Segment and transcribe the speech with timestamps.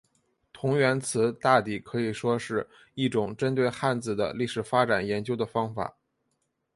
[0.51, 5.95] 同源词大抵可以说是一种针对汉字的历史发展研究的方法。